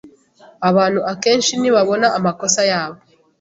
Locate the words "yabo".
2.71-2.99